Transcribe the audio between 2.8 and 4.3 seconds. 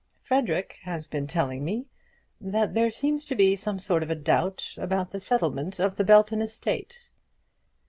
seems to be some sort of a